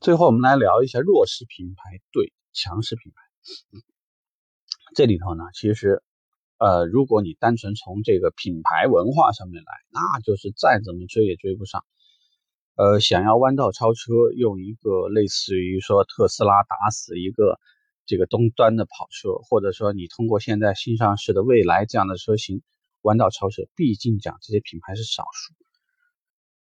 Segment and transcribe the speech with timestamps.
[0.00, 3.20] 最后我们来聊一下弱势品牌对强势品牌。
[4.94, 6.02] 这里头呢，其实，
[6.58, 11.84] 呃，如果你单纯从这个品牌文化上面来，那就是再怎么追也追不上。
[12.76, 17.58] 呃，想要弯道超车，用一个类似于说特斯拉打死一个
[18.06, 22.62] 这个终端的跑车，或者说你通过现在新上市的蔚来这样的车型
[23.02, 25.54] 弯道超车，毕竟讲这些品牌是少数。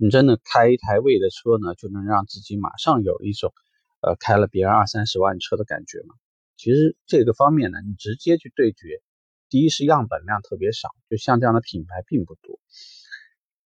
[0.00, 3.52] 你真的开一台蔚的车呢，就能让自己马上有一种
[4.00, 6.14] 呃开了别人二三十万车的感觉吗？
[6.56, 9.02] 其实这个方面呢，你直接去对决，
[9.48, 12.60] 第一是样本量特别少，就像这样的品牌并不多。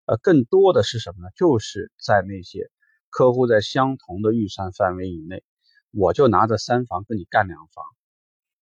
[0.07, 1.31] 呃，更多的是什么呢？
[1.35, 2.71] 就是在那些
[3.09, 5.43] 客户在相同的预算范围以内，
[5.91, 7.85] 我就拿着三房跟你干两房。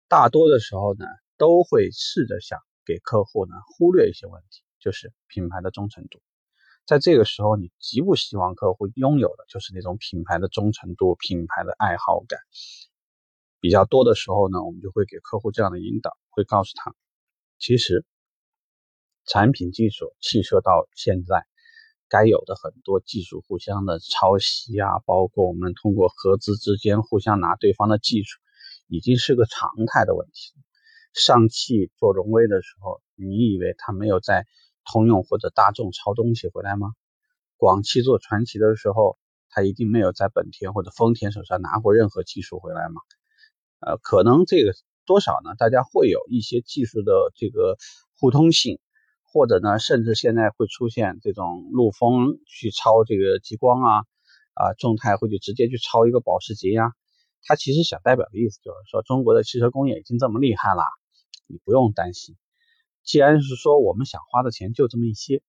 [0.09, 1.05] 大多的时候呢，
[1.37, 6.21] 都会试着想给客户呢忽略一些问题，就是品牌的忠诚度。
[6.85, 12.39] 在这个时候，你极不希望客户拥有的就是那种品牌的忠诚度、品牌的爱好感。
[13.59, 16.93] 比较多的时候呢，我们就会给客户这样的引导，会告诉他，
[17.57, 18.05] 其实。
[19.25, 21.45] 产品技术，汽车到现在
[22.09, 28.41] 该有的很多技术互相的抄袭啊，包括我们通过合资之间互相拿对方的技术，
[28.87, 30.53] 已经是个常态的问题。
[31.13, 34.45] 上汽做荣威的时候，你以为他没有在
[34.85, 36.93] 通用或者大众抄东西回来吗？
[37.57, 39.17] 广汽做传奇的时候，
[39.49, 43.01] 他一定没有在本田或者丰田手上拿过任何技术回来吗？
[43.79, 44.73] 呃，可能这个
[45.05, 45.55] 多少呢？
[45.57, 47.77] 大家会有一些技术的这个
[48.19, 48.79] 互通性。
[49.35, 53.97] 或者呢，甚至现在会出现这种陆风去抄这个极光啊，
[54.53, 56.91] 啊，众泰会去直接去抄一个保时捷呀。
[57.41, 60.83] 他其实想代表的意思就是说，中国的汽车工业已经这么厉害了，
[61.47, 62.35] 你不用担心。
[63.03, 65.43] 既然是说我们想花的钱就这么一些，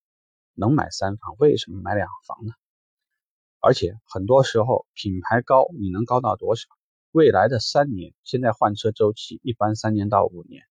[0.54, 2.52] 能买三房，为什么买两房呢？
[3.60, 6.66] 而且很多时候品牌高，你能高到多少？
[7.12, 10.64] 未来的三年，现在换车周期一般三年到五年。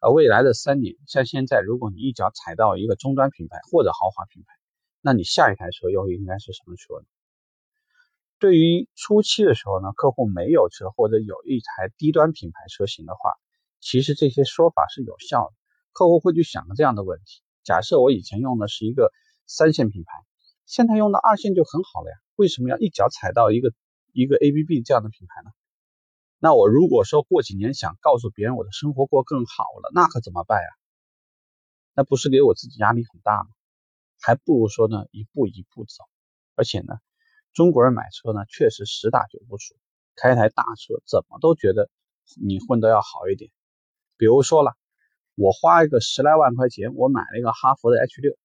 [0.00, 4.54] 而未来的三年，像现在，如果你一脚踩到一个中端品牌或者豪华品牌，
[5.02, 7.06] 那你下一台车又应该是什么车呢？
[8.38, 13.34] 对于初期的时候呢，客户没有车或者有一台低端品牌车型的话，
[13.80, 15.54] 其实这些说法是有效的。
[15.98, 19.10] 客户会去想这样的问题：假设我以前用的是一个
[19.48, 20.12] 三线品牌，
[20.64, 23.72] 现在用的二线就很好了呀，为什么要一脚踩到一个
[24.12, 25.50] 一个 ABB 这样的品牌呢？
[26.38, 30.68] 那我如果说过几年想告诉别人我的生活过更好了，那可怎么办呀？
[31.94, 33.48] 那不是给我自己压力很大吗？
[34.20, 36.04] 还不如说呢，一步一步走。
[36.54, 36.94] 而且呢，
[37.52, 39.74] 中国人买车呢，确实十打九不熟，
[40.14, 41.90] 开台大车怎么都觉得
[42.40, 43.50] 你混得要好一点。
[44.16, 44.76] 比如说了，
[45.40, 48.36] 我花一个十来万块钱，我买了一个哈弗的 H 六，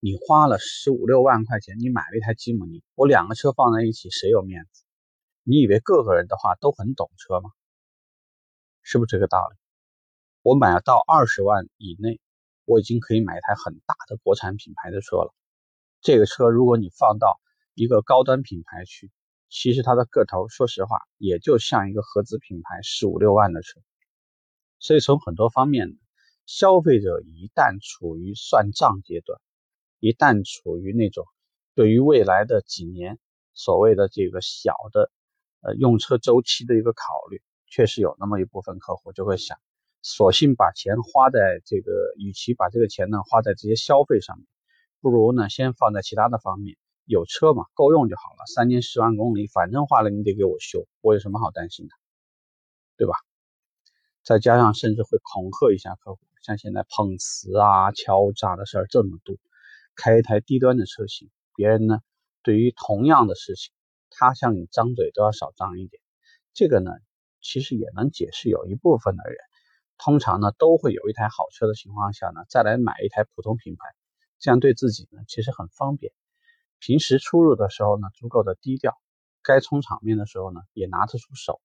[0.00, 4.84] 你花了十五六万块钱，你买了一台吉姆尼，我两个车放在一起，谁有面子？
[5.42, 7.50] 你以为各个人的话都很懂车吗？
[8.80, 9.56] 是不是这个道理？
[10.40, 12.20] 我买到二十万以内，
[12.64, 15.34] 我已经可以买一台很大的国产品牌的车了。
[16.00, 17.38] 这个车如果你放到
[17.74, 19.10] 一个高端品牌去，
[19.50, 23.78] 其实它的个头，说实话，也就像一个合资品牌十五六万的车。
[24.78, 25.98] 所以从很多方面，
[26.46, 29.40] 消费者一旦处于算账阶段，
[30.00, 31.26] 一旦处于那种
[31.74, 33.18] 对于未来的几年
[33.54, 35.10] 所谓的这个小的。
[35.62, 39.58] 呃，用车周期的一个考虑，确实有那么一部分客户就会想，
[40.00, 44.46] 索性把钱花在这个，与其把这个钱呢花在这些消费上面，
[45.00, 46.76] 不如呢先放在其他的方面。
[47.04, 51.94] 有车嘛，够用就好了，三年十万公里，反正坏了你得给我修，我有什么好担心的，
[52.96, 53.14] 对吧？
[54.26, 59.36] 再加上甚至会恐吓一下客户，像现在碰瓷啊、敲诈的事儿这么多，
[59.94, 62.00] 开一台低端的车型，别人呢
[62.42, 63.72] 对于同样的事情。
[64.10, 66.02] 他向你张嘴都要少张一点，
[66.54, 66.90] 这个呢，
[67.40, 69.38] 其实也能解释有一部分的人，
[69.96, 73.94] 通常呢都会有一台好车的情况下呢，再来买一台普通品牌，
[74.40, 76.12] 这样对自己呢其实很方便。
[76.80, 78.92] 平时出入的时候呢，足够的低调，
[79.44, 81.60] 该充场面的时候呢，也拿得出手，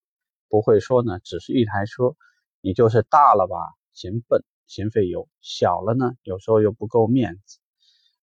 [0.48, 2.16] 不会说呢只是一台车，
[2.62, 3.56] 你就是大了吧
[3.94, 7.60] 嫌笨嫌费油，小了呢有时候又不够面子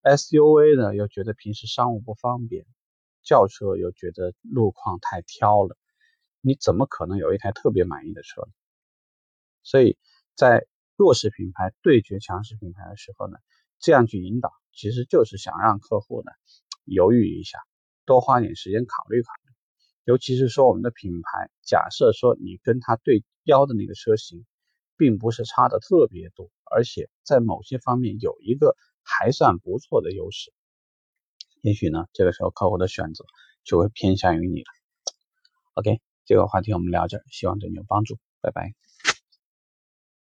[0.03, 2.65] ，SUV 呢又觉得平时商务不方便。
[3.23, 5.77] 轿车又觉得路况太挑了，
[6.41, 8.53] 你怎么可能有一台特别满意的车呢？
[9.63, 9.99] 所以
[10.35, 13.37] 在弱势品牌对决强势品牌的时候呢，
[13.81, 16.33] 这样去引导，其实就是想让客户呢
[16.85, 17.59] 犹豫一下，
[18.07, 19.48] 多花点时间考虑考虑。
[20.09, 24.47] 尤其是说我们的品牌，假设说你跟它对标的那个车型，
[24.97, 30.51] 并不是差的特别多，而且在某些方面有一个还算不错的优势。
[31.61, 33.27] 也许呢，这个时候客户的选择
[33.65, 34.71] 就会偏向于你了。
[35.75, 38.73] OK，这个话题我们聊这儿，希望对你有帮助，拜拜。